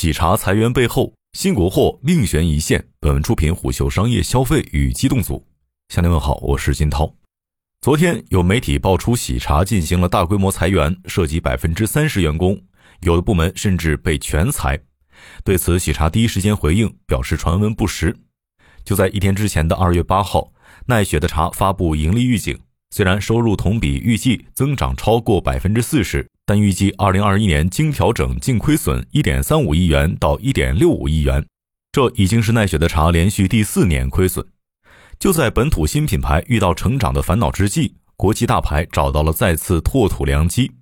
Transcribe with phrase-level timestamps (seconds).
[0.00, 2.86] 喜茶裁员背后，新国货另悬一线。
[3.00, 5.44] 本文出品虎嗅商业消费与机动组。
[5.88, 7.12] 向您问好，我是金涛。
[7.80, 12.62] 昨天有媒体爆出喜茶进行了大规模裁员，涉及百分之三十员工，
[13.00, 14.78] 有的部门甚至被全裁。
[15.42, 18.16] 对此，喜茶第一时间回应，表示传闻不实。
[18.84, 20.52] 就在一天之前的二月八号，
[20.86, 22.56] 奈雪的茶发布盈利预警。
[22.90, 31.44] 虽然收入同比预计增长超过百分之四十，但预计二零二一年经调整净亏损一点三五亿元到一点六五亿元，
[31.92, 34.42] 这已经是奈雪的茶连续第四年亏损。
[35.18, 40.72] 就在本土新品牌遇到成长的烦恼之际，国际大牌找到了再次拓土良机。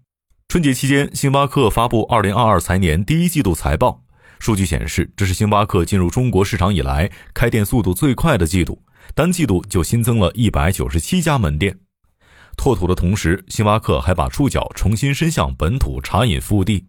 [0.47, 4.05] 春节期间，星巴克发布二零二二财年第一季度财报，
[4.39, 8.81] 数据显示，这是星巴克进入中国市场以来开店速度最快的季度，
[9.17, 11.77] 单季度就新增了一百九十七家门店。
[12.57, 16.87] 拓土的同时，星巴克还把触角重新伸向本土茶饮服务地。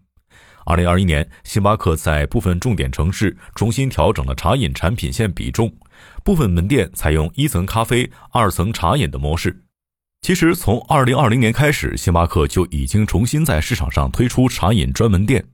[0.64, 5.72] 二零二一年，星巴克在部分重点城市重新调整了茶饮产品线比重，
[6.24, 9.64] 部分门店采用一层咖啡、二层茶饮的模式。
[10.20, 15.44] 其实，从二零二零年开始，星巴克就已经重新在市场上推出茶饮专门店。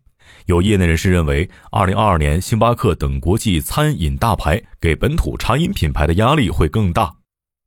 [0.46, 7.17] 有业内人士认为，二零二二年星巴克等国际餐饮大牌给本土茶饮品牌的压力会更大。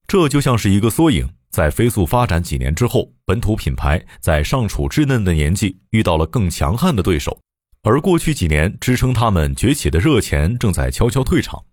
[0.07, 1.29] 这就像是一个缩影。
[1.49, 7.39] 在飞速发展几年之后，本土品牌在尚处稚嫩的年纪遇到了更强悍的对手，
[7.83, 11.63] 而过去几年支撑他们崛起的热钱正在悄悄退场。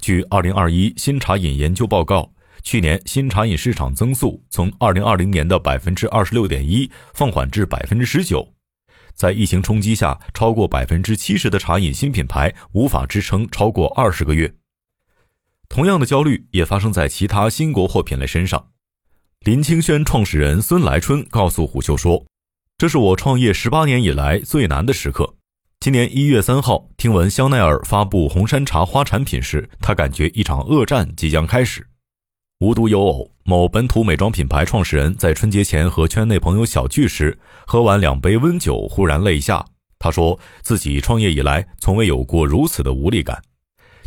[0.00, 8.54] 据二零二一新茶饮研究报告，去年新茶饮市场增速从二零二零年的百分之二十六点一放缓至百分之十九。
[9.14, 14.54] 在疫情冲击下，超过百分之七十的茶饮新品牌无法支撑超过二十个月。
[15.68, 18.68] 同样的焦虑也发生在其他新国货品类身上。
[19.44, 22.22] 林清轩创始人孙来春告诉虎嗅说
[22.76, 25.32] ：“这是我创业十八年以来最难的时刻。
[25.80, 31.86] 今年一月三号，听闻香奈儿发布红山茶花产品时，他感觉一场恶战即将开始。
[32.58, 39.64] 无独有偶，某本土美妆品牌创始人在春节前和圈内朋友小聚时，喝完两杯温酒，忽然泪下。
[40.00, 43.40] 他说自己创业以来，从未有过如此的无力感。”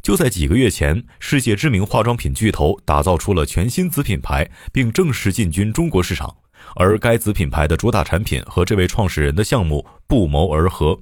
[0.01, 6.35] 就在几个月前，世界知名化妆品巨头打造出了全新子品牌，并正式进军中国市场。
[6.75, 11.01] 而该子品牌的主打产品和这位创始人的项目不谋而合。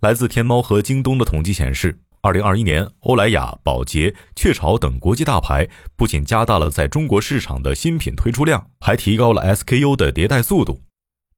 [0.00, 10.82] 来自天猫和京东的统计显示，二零二一年，欧莱雅、宝洁、雀巢等国际大牌不仅加大了在中国市场的新品推出量，还提高了 SKU 的迭代速度。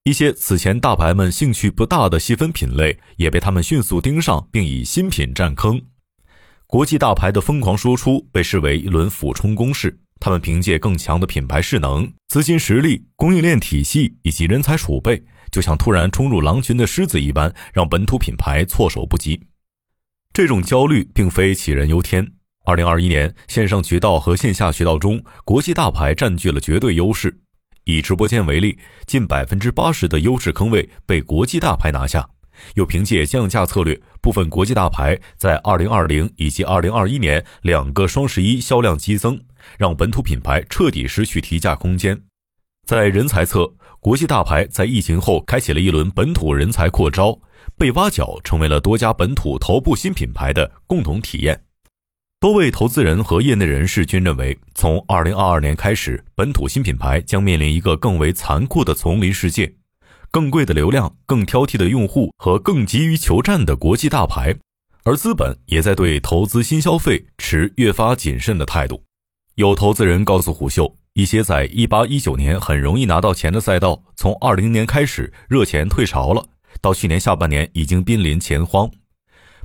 [0.05, 5.81] 一些此前大牌们兴趣不大的细分品类，也被他们迅速盯上，并以新品占坑。
[6.71, 15.21] 国际大牌的疯狂输出被视为一轮俯冲攻势，他们凭借更强的品牌势能、资金实力、供应链体系以及人才储备，
[15.51, 19.41] 就像突然冲入狼群的狮子一般，让本土品牌措手不及。
[20.33, 22.25] 这种焦虑并非杞人忧天。
[22.65, 27.37] 二零二一年，线上渠道和线下渠道中，国际大牌占据了绝对优势。
[27.83, 28.79] 以直播间为例，
[29.09, 32.31] 近百分之八十的优质坑位被国际大牌拿下。
[32.75, 39.41] 又凭借降价策略，部分国际大牌在2020以及2021年两个双十一销量激增，
[39.79, 42.21] 让本土品牌彻底失去提价空间。
[42.87, 47.39] 在人才侧，国际大牌在疫情后开启了一轮本土人才扩招，
[47.79, 51.63] 被挖角成为了多家本土头部新品牌的共同体验。
[52.41, 59.75] 多位投资人和业内人士均认为，从2022年开始，本土新品牌将面临一个更为残酷的丛林世界。
[60.33, 64.55] 更贵的流量、更挑剔的用户和更急于求战的国际大牌，
[65.03, 69.03] 而资本也在对投资新消费持越发谨慎的态度。
[69.57, 76.47] 有投资人告诉虎嗅，一些在一八一九年很容易拿到钱的赛道，从二零年开始热钱退潮了，
[76.81, 78.89] 到去年下半年已经濒临钱荒。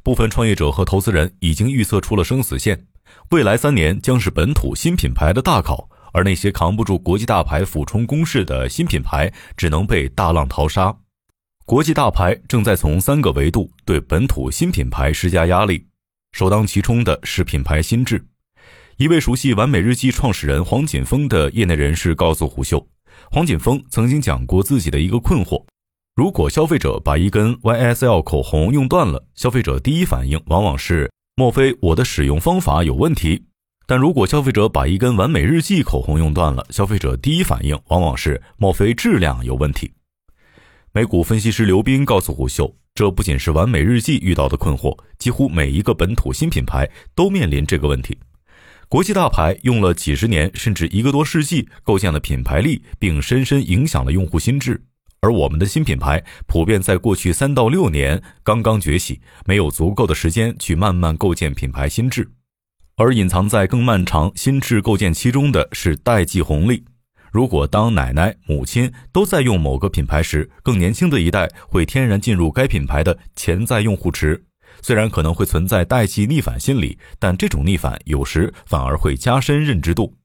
[0.02, 2.88] 部分创业者和投资人已经预测出了生死线，
[3.30, 5.88] 未来三年将是本土新品牌的大考。
[6.16, 10.96] 而那些扛不住国际大牌俯冲攻势的新品牌，只能被大浪淘沙。
[11.66, 15.86] 国际大牌正在从三个维度对本土新品牌施加压力，
[16.32, 18.26] 首当其冲的是品牌心智。
[18.96, 22.88] 一位熟悉完美日记创始人黄锦峰的业内人士告诉胡秀，
[23.30, 25.66] 黄锦峰曾经讲过自己的一个困惑：
[26.16, 33.44] 如果消费者把一根 YSL 口红用断了，消费者第一反应往往是莫非我的使用方法有问题？
[33.88, 39.92] 但如果消费者把一根完美日记口红用断了，消费者第一反应往往是莫非质量有问题？
[40.92, 48.18] 美股分析师刘斌告诉虎嗅，这不仅是完美日记遇到的困惑，几乎每一个本土新品牌都面临这个问题。
[48.88, 54.82] 国际大牌用了几十年甚至一个多世纪构建了品牌力，并深深影响了用户心智，
[55.22, 62.32] 而我们的新品牌普遍在过去三到六年刚刚崛起，没有足够的时间去慢慢构建品牌心智，
[62.98, 66.86] 而隐藏在更漫长心智构建期中的是代际红利。
[67.30, 74.42] 如果当奶奶、母亲都在用某个品牌时，更年轻的一代会天然进入该品牌的潜在用户池。
[74.82, 80.16] 虽然可能会存在代际逆反心理，但这种逆反有时反而会加深认知度。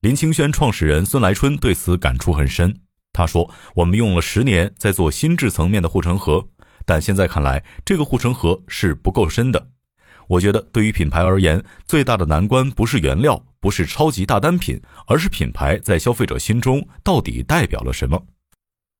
[0.00, 2.80] 林清轩创始人孙来春对此感触很深。
[3.14, 6.46] 他说：“我们用了十年在做心智层面的护城河，
[6.84, 9.68] 但现在看来，这个护城河是不够深的。
[10.28, 18.20] 我觉得，对于品牌而言，最大的难关不是原料。”不是超级大单品，而是品牌在消费者心中到底代表了什么？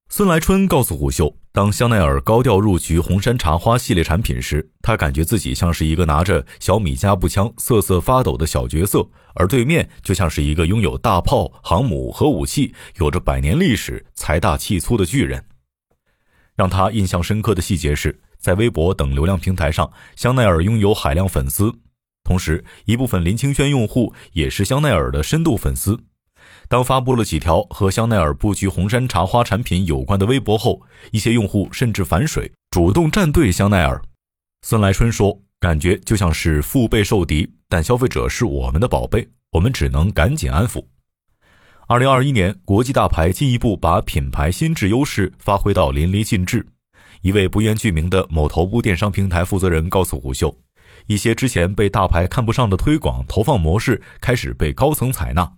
[0.09, 9.05] 孙来春告诉虎嗅，当香奈儿高调入局红山茶花系列产品时，他感觉自己像是一个拿着小米加步枪瑟瑟发抖的小角色，
[9.35, 15.45] 而对面就像是一个拥有大炮、航母和武器、有着百年历史、财大气粗的巨人。
[16.55, 21.73] 让他印象深刻的细节是，在微博等流量平台上，香奈儿拥有海量粉丝。
[22.25, 25.99] 同时，一部分林清轩用户也是香奈儿的深度粉丝。
[26.69, 34.03] 当发布了几条和香奈儿布局红山茶花产品有关的微博后，一些用户甚至反水，主动站队香奈儿。
[34.63, 40.85] 孙来春说：“感觉就像是腹背受敌，但消费者是我们的宝贝，我们只能赶紧安抚。”
[41.89, 46.67] 二零二一年，国际大牌进一步把品牌心智优势发挥到淋漓尽致。
[47.23, 50.57] 一位不愿具名的某头部电商平台负责人告诉虎嗅。
[51.07, 55.53] 一些之前被大牌看不上的推广投放模式开始被高层采纳。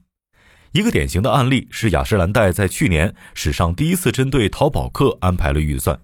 [0.72, 5.98] 一个典型的案例是雅诗兰黛在去年史上第一次针对淘宝客安排了预算。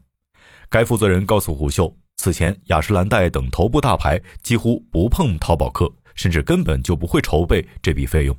[0.69, 8.37] 该负责人告诉虎嗅，此前雅诗兰黛等头部大牌几乎不碰淘宝客，甚至根本就不会筹备这笔费用。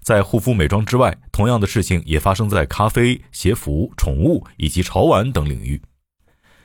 [0.00, 5.80] 在护肤美妆之外，同样的事情也发生在咖啡、鞋服、宠物以及潮玩等领域。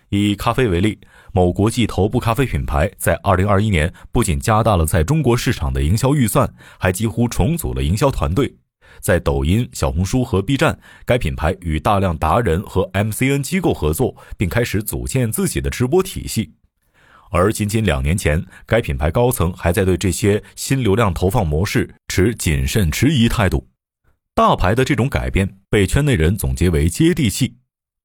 [0.10, 1.00] 以咖啡为例。
[1.34, 8.56] 某国际头部咖啡品牌在2021年不仅加大了在中国市场的营销预算，还几乎重组了营销团队。
[9.00, 16.54] 在抖音、小红书和 B 站，该品牌与大量达人和 MCN 机构合作，并开始组建自己的直播体系。
[17.30, 23.68] 而仅仅两年前，该品牌高层还在对这些新流量投放模式持谨慎迟疑态度。
[24.34, 27.58] 大牌的这种改变被圈内人总结为接地气。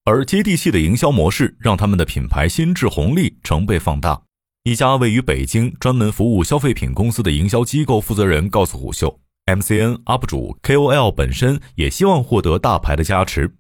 [0.05, 4.21] 而接地气的营销模式让他们的品牌心智红利成倍放大。
[4.65, 13.55] 一家位于北京、专门服务消费品公司的营销机构负责人告诉虎嗅：“MCN UP 主 KOL 本身也希望获得大牌的加持。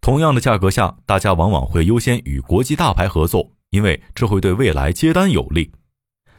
[0.00, 5.70] 同样的价格下，大家往往会优先与国际大牌合作，因为这会对未来接单有利。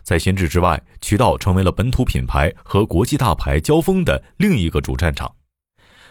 [0.04, 5.34] 在心智之外，渠道成为了本土品牌和国际大牌交锋的另一个主战场。”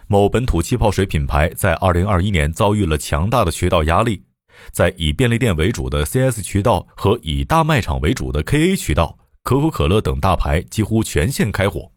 [0.07, 4.23] 某本土气泡水品牌在2021年遭遇了强大的渠道压力，
[4.71, 11.91] 在以便利店为主的 CS 渠道和以大卖场为主的 KA 渠道，可口可乐等大牌几乎全线开火。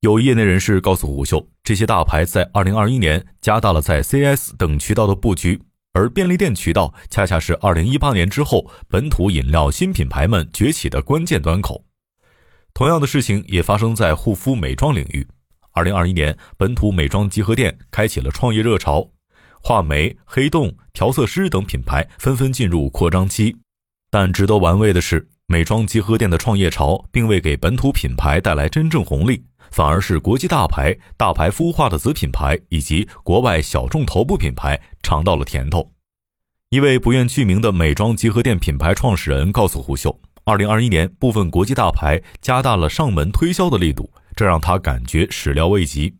[0.00, 5.60] 有业内人士告诉虎嗅，这些大牌在2021年加大了在 CS 等渠道的布局，
[5.92, 11.84] 而便利店渠道恰恰是2018年之后本土饮料新品牌们崛起的关键端口。
[12.74, 15.26] 同样的事情也发生在护肤美妆领域。
[15.74, 19.08] 二零二一年，本土美妆集合店开启了创业热潮，
[19.62, 23.56] 画眉、黑洞、调色师等品牌纷纷进入扩张期。
[24.10, 35.90] 但值得玩味的是，美妆集合店的创业潮并未给本土品牌带来真正红利，反而是国际大牌、大牌孵化的子品牌以及国外小众头部品牌尝到了甜头。
[36.68, 40.20] 一位不愿具名的美妆集合店品牌创始人告诉胡秀。
[40.44, 46.16] 二零二一年，部分国际大牌加大了上门推销的力度，这让他感觉始料未及。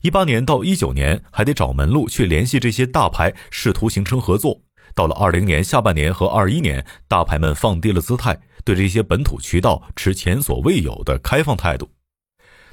[0.00, 4.60] 一八年到一九年还得找门路去联系这些大牌，试图形成合作。
[4.94, 11.90] 到了二零年下半年和二一年，大牌们放低了姿态，对这些本土渠道持前所未有的开放态度。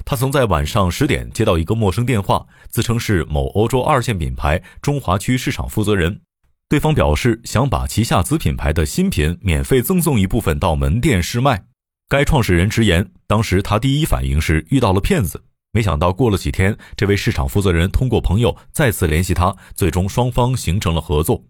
[0.04, 6.20] 他曾在晚上十点接到一个陌生电话，自称是某欧洲二线品牌中华区市场负责人。
[6.68, 11.64] 对方表示想把旗下子品牌的新品免费赠送一部分到门店试卖。
[12.08, 21.42] 该创始人直言，当时他第一反应是遇到了骗子，没想到过了几天，这位市场负责人通过朋友再次联系他，最终双方形成了合作。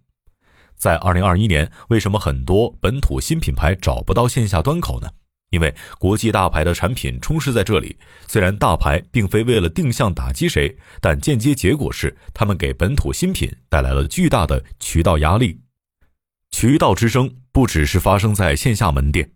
[0.75, 5.11] 在二零二一年，为什么很多本土新品牌找不到线下端口呢？
[5.51, 7.95] 因为国际大牌的产品充斥在这里，
[8.27, 15.61] 虽然大牌并非为了定向打击谁，但间接结果是他们给本土新品带来了巨大的渠道压力。
[16.51, 19.31] 渠道之争不只是发生在线下门店。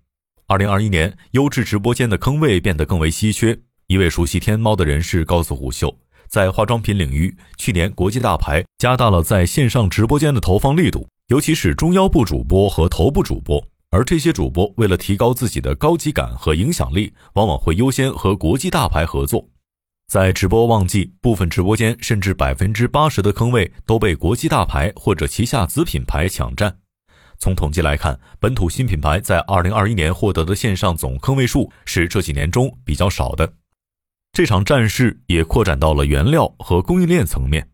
[0.50, 3.57] 二零二一年，优质直播间的坑位变得更为稀缺。
[3.87, 13.64] 一位熟悉天猫的人士告诉虎嗅，在化妆品领域，去年国际大牌加大了在线上直播间的投放力度，尤其是中腰部主播和头部主播。
[13.92, 19.49] 而这些主播为了提高自己的高级感和影响力，往往会优先和国际大牌合作。
[20.09, 26.76] 在直播旺季，部分直播间甚至百分之八十的坑位都被国际大牌或者旗下子品牌抢占。
[27.40, 33.50] 从统计来看，本土新品牌在二零二一年获得的线上总坑位数是这几年中比较少的。
[34.30, 37.66] 这场战事也扩展到了原料和供应链层面。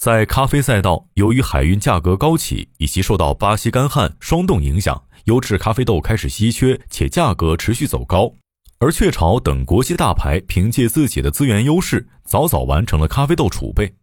[0.00, 8.32] 在咖啡赛道，由于海运价格高企以及受到巴西干旱霜冻影响，优质咖啡豆开始稀缺，且价格持续走高。
[8.78, 13.94] 而雀巢等国际大牌凭借自己的资源优势，早早完成了咖啡豆储备。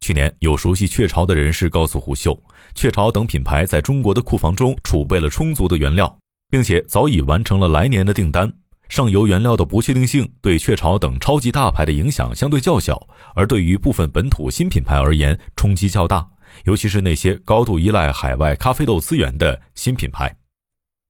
[0.00, 2.40] 去年，有熟悉雀巢的人士告诉虎嗅，
[2.76, 6.14] 雀巢等品牌在中国的库房中储备了充足的原料，
[6.50, 8.52] 并且早已完成了来年的订单。
[8.90, 16.24] 上游原料的不确定性对雀巢等超级大牌的影响相对较小，而对于部分本土新品牌而言冲击较大，
[16.64, 20.32] 尤其是那些高度依赖海外咖啡豆资源的新品牌。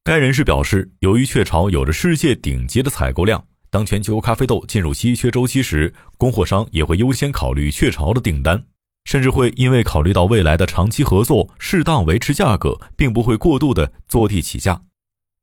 [0.05, 8.63] 该人士表示，由于雀巢有着世界顶级的采购量，当全球咖啡豆进入稀缺周期时，供货商也会优先考虑雀巢的订单，
[9.07, 14.81] 甚至会因为考虑到未来的长期合作，适当维持价格，并不会过度的坐地起价。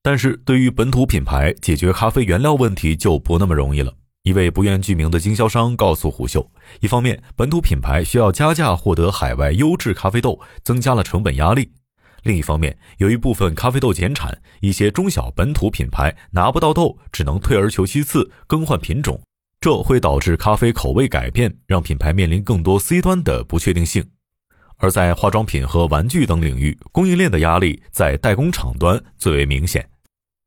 [0.02, 3.94] 但是对于本土品牌解决咖啡原料问题就不那么容易了。
[4.23, 6.47] 一位不愿具名的经销商告诉虎嗅，
[6.80, 11.64] 一方面，本土品牌需要加价获得海外优质咖啡豆，增加了成本压力；
[12.23, 19.18] 另一方面，由于部分咖啡豆减产，一些中小本土品牌拿不到豆，只能退而求其次更换品种，
[19.64, 24.04] 这会导致咖啡口味改变，让品牌面临更多 C 端的不确定性。
[24.76, 29.88] 而在化妆品和玩具等领域，供应链的压力在代工厂端最为明显。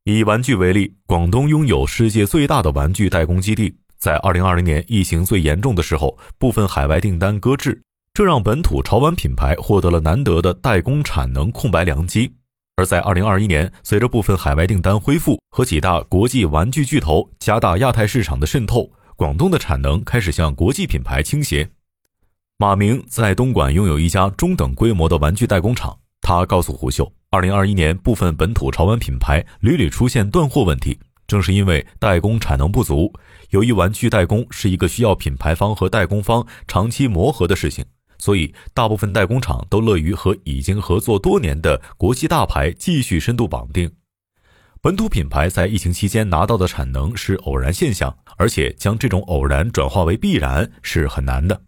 [0.03, 3.75] 以玩具为例，广东拥有世界最大的玩具代工基地。
[3.97, 7.81] 在2020年疫情最严重的时候，部分海外订单搁置，
[8.13, 12.31] 这让本土潮玩品牌获得了难得的代工产能空白良机。
[12.75, 21.67] 而在2021年，随着部分海外订单恢复和几大国际玩具巨头加大亚太市场的渗透，广东的产能开始向国际品牌倾斜。
[22.59, 27.11] 马明在东莞拥有一家中等规模的玩具代工厂，他告诉胡秀。
[27.31, 33.11] 二零二一年，部分本土潮玩品牌屡屡出现断货问题，正是因为代工产能不足。
[33.49, 37.83] 由于玩具代工是一个需要品牌方和代工方长期磨合的事情，
[38.19, 43.91] 所以大部分代工厂都乐于和已经合作多年的国际大牌继续深度绑定。
[44.87, 51.61] 本土品牌在疫情期间拿到的产能是偶然现象，而且将这种偶然转化为必然是很难的。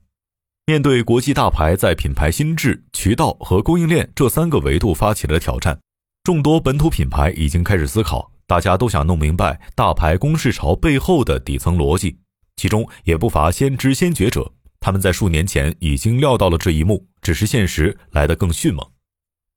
[0.65, 5.77] 面对国际大牌在品牌心智、渠道和供应链这三个维度发起的挑战，
[6.23, 12.17] 众多本土品牌已经开始思考，大家都想弄明白大牌攻势潮背后的底层逻辑。
[12.55, 14.49] 其中也不乏先知先觉者，
[14.79, 18.89] 他们在数年前已经料到了这一幕，只是现实来得更迅猛。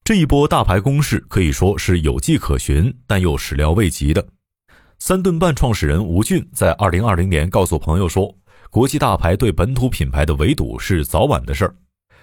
[0.03, 4.27] 这一波大牌攻势可以说是有迹可循，但又始料未及的。
[4.99, 8.35] 三顿半创始人吴俊在二零二零年告诉朋友说。
[8.69, 11.75] 国际大牌对本土品牌的围堵是早晚的事儿。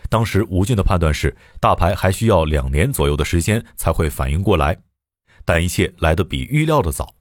[0.09, 4.77] 当时吴俊的判断是，大牌还需要两年左右的时间才会反应过来，
[5.45, 7.15] 但一切来得比预料的早。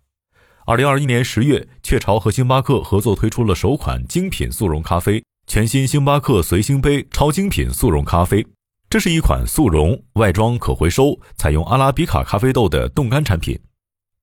[0.66, 8.44] 二零二一年十月，雀巢和星巴克合作推出了首款精品速溶咖啡——全新星巴克随心杯超精品速溶咖啡。
[8.89, 13.60] 这是一款速溶、外装可回收、采用阿拉比卡咖啡豆的冻干产品。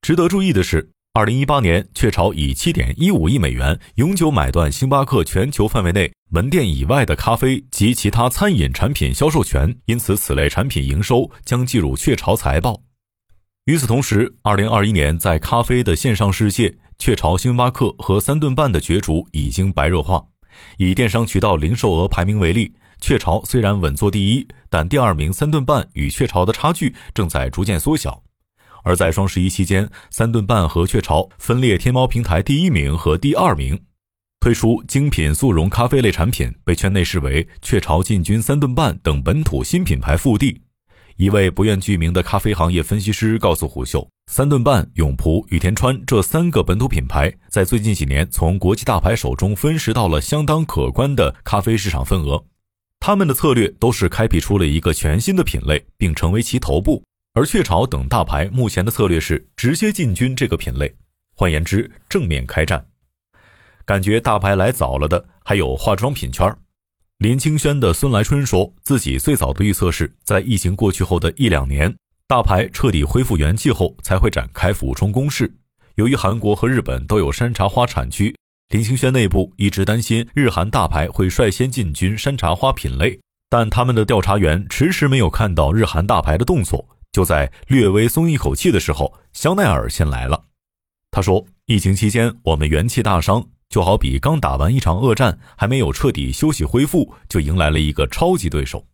[0.03, 0.91] 值得注意的是。
[1.13, 12.83] 二零一八年，雀巢以七点一五亿美元永久买断星巴克全球范围内门店以外的咖啡及其他餐饮产品销售权，因此此类产品营收将计入雀巢财报。
[13.65, 20.23] 与此同时，二零二一年在咖啡的线上世界，雀巢、星巴克和三顿半的角逐已经白热化。
[20.77, 28.23] 以电商渠道零售额排名为例，雀巢虽然稳坐第一，但第二名三顿半与雀巢的差距正在逐渐缩小。
[28.83, 33.81] 而在双十一期间，三顿半和雀巢分列天猫平台第一名和第二名，
[34.39, 40.63] 推出精品速溶咖啡类产品，被圈内视为雀巢进军三顿半等本土新品牌腹地。
[41.17, 52.45] 一位不愿具名的咖啡行业分析师告诉虎嗅，三顿半、永璞、雨田川这三个本土品牌，在最近几年从国际大牌手中分食到了相当可观的咖啡市场份额。
[53.01, 57.03] 他们的策略都是开辟出了一个全新的品类，并成为其头部。
[57.35, 60.95] 而雀巢等大牌目前的策略是直接进军这个品类，
[61.37, 62.87] 换言之，正面开战。
[63.85, 66.59] 感觉大牌来早了的还有化妆品圈儿
[67.19, 71.95] 林清轩的孙来春说自己最早的预测是在疫情过去后的一两年，
[72.27, 75.55] 大牌彻底恢复元气后才会展开俯冲攻势。
[75.95, 78.35] 由于韩国和日本都有山茶花产区，
[78.71, 86.85] 林清轩内部一直担心日韩大牌会率先进军山茶花品类，但他们的调查员迟迟没有看到日韩大牌的动作。
[87.13, 90.47] 就在略微松一口气的时候，香奈儿先来了。
[91.13, 98.85] 他说：“疫情期间我们元气大伤，就好比刚打完一场恶战，还没有彻底休息恢复，就迎来了一个超级对手。”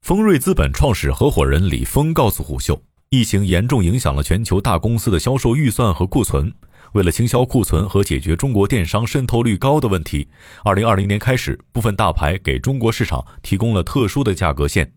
[0.00, 6.50] 丰瑞资本创始合伙人李峰告诉虎嗅：“疫情严重影响了全球大公司的销售预算和库存。”
[6.92, 10.28] 为了清销库存和解决中国电商渗透率高的问题，
[10.64, 14.92] 二零二零年开始，部分大牌给中国市场提供了特殊的价格线，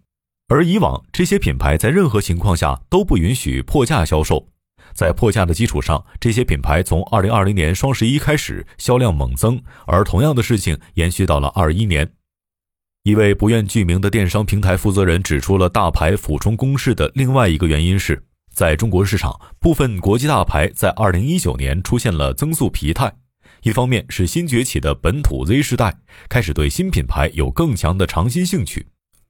[0.48, 4.48] 而以往这些品牌在任何情况下都不允许破价销售。
[4.94, 12.12] 在破价的基础上，这些品牌从二零二零年双十一开始销量猛增，而同样的事情延续到了二一年。
[13.04, 18.24] 一位不愿具名的电商平台负责人指出了大牌俯冲攻势的另外一个原因是。
[18.54, 23.12] 在中国市场，部分国际大牌在二零一九年出现了增速疲态。
[23.64, 25.96] 一方面是新崛起的本土 Z 世代
[26.30, 28.86] 开始对新品牌有更强的尝新兴趣，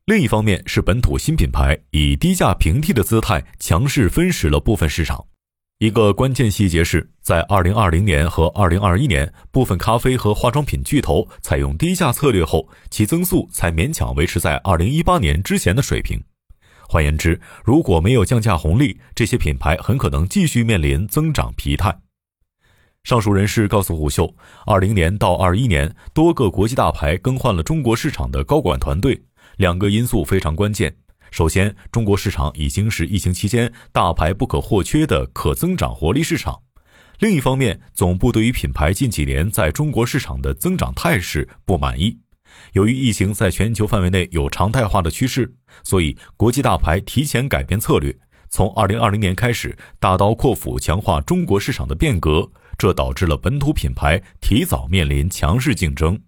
[0.06, 5.24] 另一方面是本土新品牌以低价平替的姿态强势分食了部分市场。
[5.80, 16.20] 一个关键细节是在二零二零年和二零二一年，部分咖啡和化妆品巨头采用低价策略后，其增速才勉强维持在二零一八年之前的水平。
[16.94, 22.02] 换言之，如果没有降价红利，这些品牌很可能继续面临增长疲态。
[23.04, 24.32] 上述人士告诉虎嗅，
[24.68, 29.20] 二零年到二一年，多个国际大牌更换了中国市场的高管团队，
[29.58, 30.96] 两个因素非常关键。
[31.32, 36.62] 首先，中国市场已经是疫情期间大牌不可或缺的可增长活力市场；
[37.18, 42.20] 另一方面，总部对于品牌近几年在中国市场的增长态势不满意。
[42.74, 48.16] 由于疫情在全球范围内有常态化的趋势，所以国际大牌提前改变策略，
[48.50, 56.20] 从二零二零年开始大刀阔斧强化中国市场的变革，这导致了本土品牌提早面临强势竞争。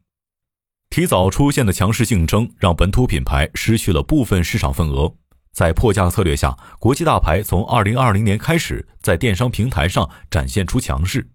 [0.89, 5.13] 提早出现的强势竞争让本土品牌失去了部分市场份额。
[5.51, 11.27] 在破价策略下，国际大牌从二零二零年开始在电商平台上展现出强势。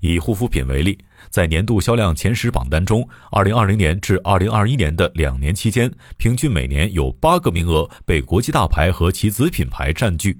[0.00, 0.98] 以护肤品为例，
[1.32, 10.38] 在年度销量前十榜单中，2020年至2021年的两年期间，平均每年有八个名额被国际大牌和其子品牌占据。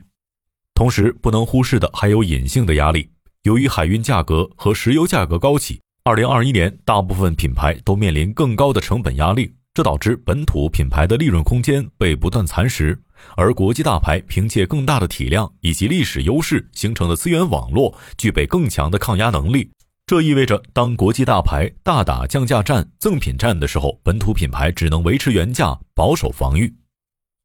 [0.74, 3.09] 同时，不能忽视的还有隐性的压力。
[3.44, 13.00] 由于海运价格和石油价格高企，2021年大部分品牌都面临更高的成本压力，这导致本土品牌的利润空间被不断蚕食。
[13.35, 19.70] 而国际大牌凭借更大的体量以及历史优势形成的资源网络，具备更强的抗压能力。
[20.12, 26.70] 这意味着，当国际大牌大打降价战、赠品战的时候，本土品牌只能维持原价，保守防御。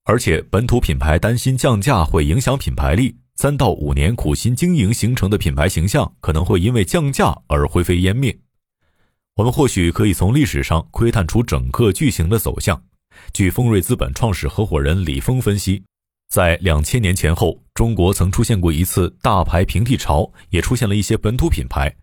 [0.04, 8.38] 而且，本土品牌担心降价会影响品牌力，三到五年苦心经营形成的品牌形象，可能会因为降价而灰飞烟灭。
[9.38, 12.84] 我们或许可以从历史上窥探出整个剧情的走向。
[13.32, 15.82] 据丰瑞资本创始合伙人李峰分析，
[16.30, 21.96] 在两千年前后，中国曾出现过一次大牌平替潮，也出现了一些本土品牌。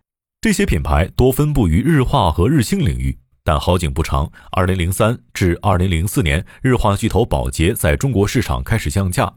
[0.45, 9.33] 这些品牌多分布于日化和日清领域，但好景不长，二零零三至二零零四年，日化巨头宝洁在中国市场开始降价，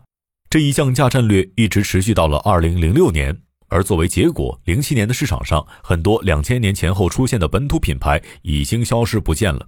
[0.49, 3.41] 这一降价战略一直持续到了二零零六年。
[3.69, 9.65] 而作为结果，零七年的市场上，很多两千年前后出现的本土品牌已经消失不见了。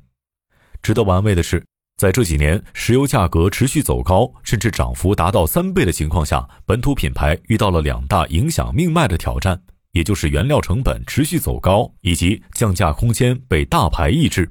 [0.82, 1.64] 值得玩味的是。
[1.96, 9.62] 在这几年，石油价格持续走高，甚至涨幅达到三倍的情况下，本土品牌遇到了两大影响命脉的挑战，
[10.00, 14.50] 也就是原料成本持续走高，以及降价空间被大牌抑制。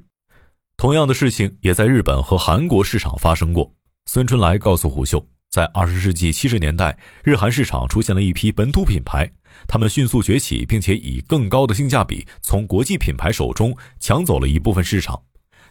[0.77, 3.73] 同样的事情也在日本和韩国市场发生过。
[4.05, 9.27] 孙春来告诉虎嗅，在二十世纪七十年代，日韩市场出现了一批本土品牌，
[9.67, 15.19] 他们迅速崛起，并且以更高的性价比从国际品牌手中抢走了一部分市场。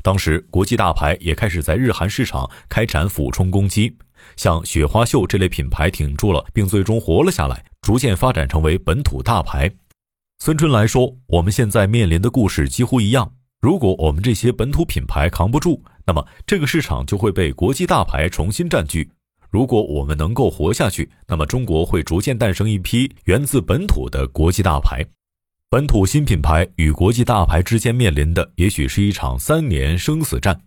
[0.02, 3.96] 当时，国际大牌也开始在日韩市场开展俯冲攻击，
[4.34, 9.72] 像雪花秀这类品牌挺住了，并最终活了下来，逐渐发展成为本土大牌。
[10.40, 13.33] 孙春来说：“我们现在面临的故事几乎一样。
[13.62, 19.11] 如果我们这些本土品牌扛不住，那么这个市场就会被国际大牌重新占据。
[19.48, 25.03] 如果我们能够活下去，那么中国会逐渐诞生一批源自本土的国际大牌。”
[25.70, 30.61] 本土新品牌与国际大牌之间面临的，也许是一场三年生死战。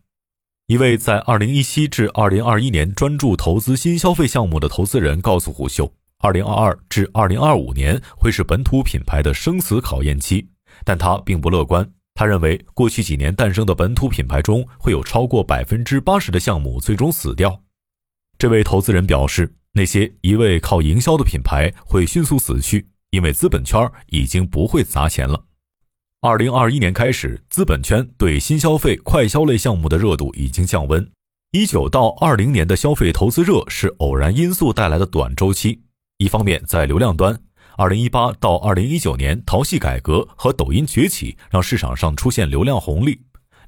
[0.65, 10.47] 一位在2017至2021年专注投资新消费项目的投资人告诉虎嗅，2022至2025年会是本土品牌的生死考验期，
[10.83, 11.89] 但他并不乐观。
[12.13, 17.61] 他认为，过去几年诞生的本土品牌中，会有超过百分之八十的项目最终死掉。
[18.37, 22.87] 这位投资人表示，那些一味靠营销的品牌会迅速死去。
[23.11, 25.43] 因为资本圈已经不会砸钱了。
[26.21, 31.05] 二零二一年开始，资本圈对新消费、快消类项目的热度已经降温。
[31.51, 35.81] 一九到二零年的消费投资热是偶然因素带来的短周期。
[36.21, 37.35] 一方面，在流量端，
[37.77, 43.13] 二零一八到二零一九年淘系改革和抖音崛起让市场上出现流量红利；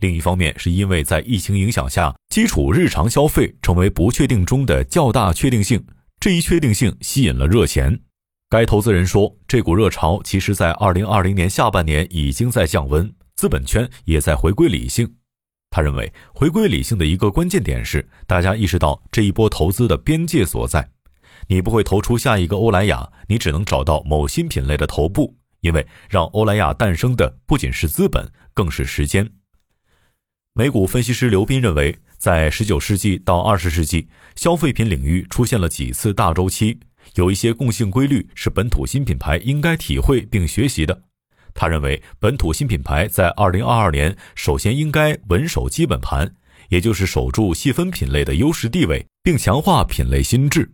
[0.02, 5.84] 另一方面，是因为在疫情影响下，基础日常消费成为不确定中的较大确定性，
[6.20, 8.00] 这一确定性吸引了热钱。
[8.52, 15.12] 该投资人说，这股热潮其实在二零二零年下半年已经在降温，资本圈也在回归理性。
[15.72, 20.88] 他认为，回归理性的一个关键点是，大家意识到这一波投资的边界所在。
[21.54, 29.30] 你不会投出下一个欧莱雅，你只能找到某新品类的头部，因为让欧莱雅诞生的不仅是资本，更是时间。
[30.56, 36.80] 美股分析师刘斌认为，在十九世纪到二十世纪，消费品领域出现了几次大周期。
[37.14, 41.04] 有一些共性规律是本土新品牌应该体会并学习的。
[41.54, 46.34] 他认为，本土新品牌在2022年首先应该稳守基本盘，
[46.70, 50.72] 也就是守住细分品类的优势地位，并强化品类心智。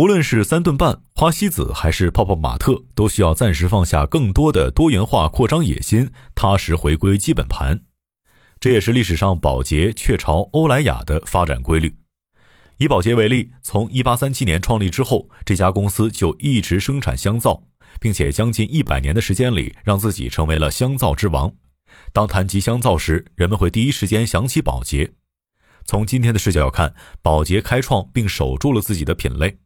[0.00, 7.82] 无论是三顿半、花西子还是泡泡玛特，都需要暂时放下更多的多元化扩张野心，踏实回归基本盘。
[8.58, 11.94] 这也是历史上宝洁雀巢、欧莱雅的发展规律。
[12.78, 17.64] 以宝洁为例，从1837年创立之后，这家公司就一直生产香皂，
[18.00, 21.52] 并且将近一百年的时间里，让自己成为了香皂之王。
[22.14, 25.12] 当谈及香皂时，人们会第一时间想起宝洁。
[25.84, 29.58] 从今天的视角看，宝洁开创并守住了自己的品类。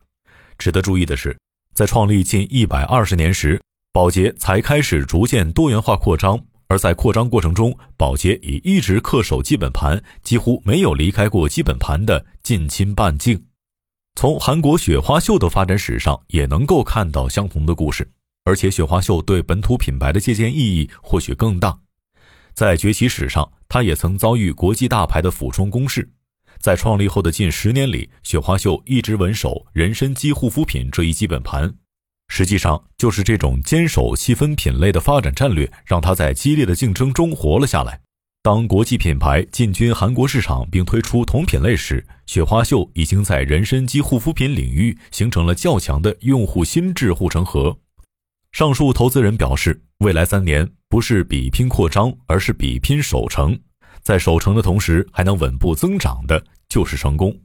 [0.58, 1.36] 值得注意的是，
[1.74, 3.60] 在创立近一百二十年时，
[3.92, 6.38] 宝洁才开始逐渐多元化扩张。
[6.66, 13.44] 而在扩张过程中，宝洁也一直恪守基本盘，几乎没有离开过基本盘的近亲半径。
[14.16, 18.10] 从韩国雪花秀的发展史上也能够看到相同的故事，
[18.44, 21.78] 而且雪花秀对本土品牌的借鉴意义或许更大。
[22.54, 26.08] 在崛起史上，它也曾遭遇国际大牌的俯冲攻势。
[26.64, 31.70] 在创立后的近十年里，雪花秀一直稳守人参肌护肤品这一基本盘。
[32.28, 38.00] 实际上，就是这种坚守细分品类的发展战略，让它在激烈的竞争中活了下来。
[38.42, 47.76] 当国际品牌进军韩国市场并推出同品类时，雪花秀已经在人参肌护肤品领域形成了较强的用户心智护城河。
[48.52, 53.60] 上述投资人表示，未来三年不是比拼扩张，而是比拼守成。
[54.02, 57.40] 在守成的同时还能稳步增长的，就是成功。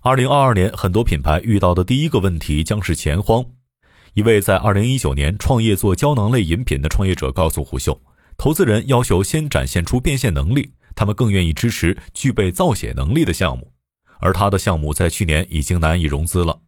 [0.00, 3.44] 二零二二年，很多品牌遇到的第一个问题将是钱荒。
[4.14, 8.00] 一位在二零一九年创业做胶囊类饮品的创业者告诉虎嗅，
[8.36, 13.72] 投资人要求先展现出变现能力，他们更愿意支持具备造血能力的项目。
[14.18, 16.60] 而他的项目在去年已经难以融资了。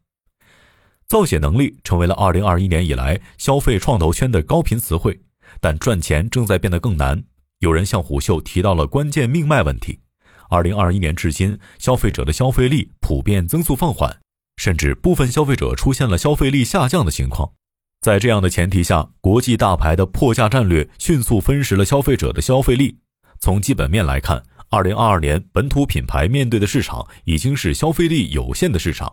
[1.06, 5.20] 造血能力成为了二零二一年以来消费创投圈的高频词汇，
[5.60, 7.22] 但赚钱正在变得更难。
[7.58, 10.00] 有人向虎嗅提到了关键命脉问题：
[10.48, 14.18] 二零二一年至今，消费者的消费力普遍增速放缓。
[14.56, 17.52] 甚至部分消费者出现了消费力下降的情况，
[18.00, 22.98] 在这样的前提下，国际大牌的破价战略迅速分食了消费者的消费力。
[23.40, 29.12] 从基本面来看，二零二二年本土品牌面对的市场已经是消费力有限的市场。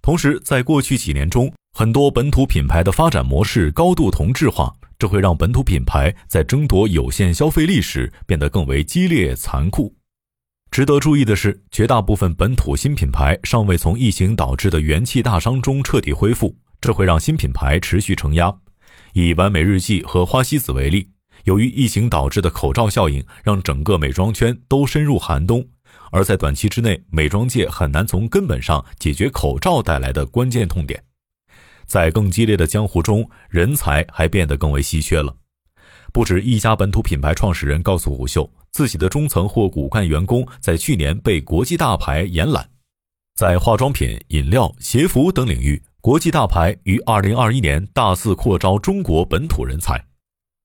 [0.00, 9.94] 同时，在过去几年中，很多本土品牌的发展模式高度同质化，这会让本土品牌在争夺有限消费力时变得更为激烈残酷。
[10.70, 18.54] 值得注意的是，绝大部分本土新品牌尚未从疫情导致的元气大伤中彻底恢复，这会让新品牌持续承压。
[19.14, 21.08] 以完美日记和花西子为例，
[21.44, 25.66] 由于疫情导致的口罩效应，让整个美妆圈都深入寒冬。
[26.10, 31.02] 而在短期之内，美妆界很难从根本上解决口罩带来的关键痛点。
[31.86, 35.34] 在更激烈的江湖中，人才还变得更为稀缺了。
[36.12, 38.48] 不止一家本土品牌创始人告诉虎嗅。
[38.70, 42.68] 自己的中层或骨干员工在去年被国际大牌延揽，
[43.34, 50.04] 在化妆品、饮料、鞋服等领域，国际大牌于二零二一年大肆扩招中国本土人才。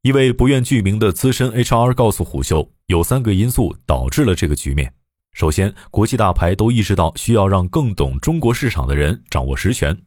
[0.04, 4.94] 一位不愿具名的资深 HR 告诉虎嗅，有三个因素导致了这个局面。
[5.32, 9.98] 首先，国际大牌都意识到需要让更懂中国市场的人掌握实权，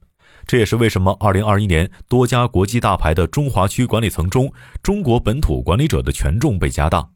[0.47, 7.09] 这也是为什么二零二一年多家国际大牌的中华区管理层中，中国本土管理者的权重被加大。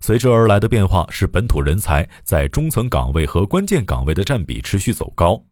[0.00, 5.44] 随之而来的变化是，本土人才在中层岗位和关键岗位的占比持续走高。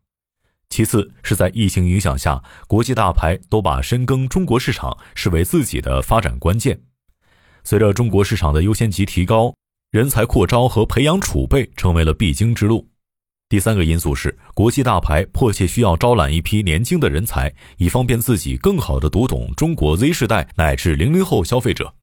[0.69, 6.81] 其次是在疫情影响下，国际大牌都把深耕中国市场视为自己的发展关键。
[7.63, 9.55] 随着中国市场的优先级提高，
[9.91, 12.89] 人才扩招和培养储备成为了必经之路。
[13.49, 21.95] 第三个因素是，国际大牌迫切需要招揽一批年轻的人才，以方便自己更好地读懂中国 Z 世代乃至零零后消费者。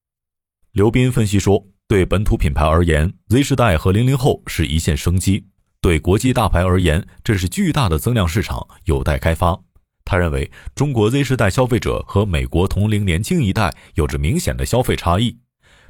[0.71, 5.43] 刘斌分析说，对本土品牌而言，Z 世代和零零后是一线生机；
[5.81, 9.59] 对国际大牌而言，这是巨大的增量市场，有待开发。
[10.05, 15.37] 他认为，中国 Z 世代消费者和美国同龄年轻一代有着明显的消费差异。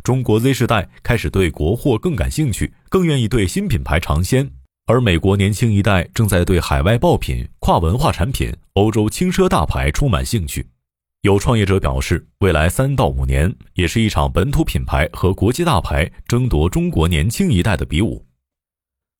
[0.04, 4.52] 中国 Z 世代开始对国货更感兴趣，更愿意对新品牌尝鲜，
[4.86, 10.68] 而美国年轻一代正在对海外爆品、跨文化产品、欧洲轻奢大牌充满兴趣。
[11.24, 18.26] 有创业者表示，未来三到五年也是一场本土品牌和国际大牌争夺中国年轻一代的比武。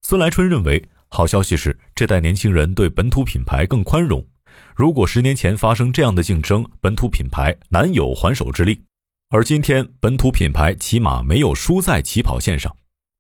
[0.02, 4.22] 孙来春认为，好消息是这代年轻人对本土品牌更宽容。
[4.76, 8.82] 如果十年前发生这样的竞争，本土品牌难有还手之力。
[9.30, 12.76] 而今天，本土品牌起码没有输在起跑线上。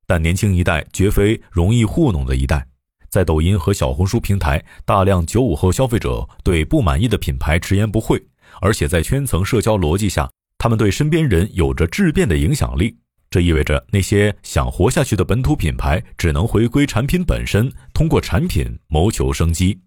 [0.06, 2.68] 但年轻一代绝非容易糊弄的一代，
[3.10, 8.22] 在抖音和小红书平台，大量九五后消费者对不满意的品牌直言不讳。
[8.62, 12.98] 而且在圈层社交逻辑下，他们对身边人有着质变的影响力。
[13.30, 19.82] 这意味着那些想活下去的本土品牌只能回归产品本身，通过产品谋求生机。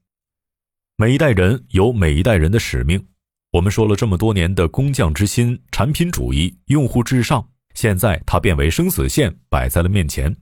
[0.97, 3.07] 每一代人有每一代人的使命。
[3.53, 10.37] 我们说了这么多年的工匠之心、产品主义、用户至上，现在它变为生死线摆在了面前。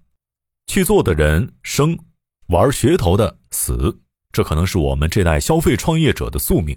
[0.67, 1.99] 去做的人生，
[2.47, 4.01] 玩噱头的死。
[4.33, 6.77] 这可能是我们这代消费创业者的宿命。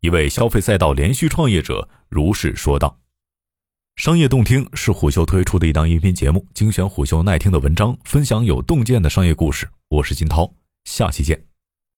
[0.00, 3.00] 一位消费赛道连续创业者如是说道
[3.96, 9.68] ：“商业洞听是虎嗅推出的一档音频节目，精选虎嗅耐听的文章，分享有洞见的商业故事。
[9.88, 11.42] 我是金涛，下期见。”